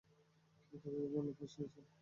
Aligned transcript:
কেউ 0.67 0.77
তাকে 0.83 0.97
এ 0.97 1.09
মামলায় 1.13 1.35
ফাঁসিয়েছে। 1.39 1.81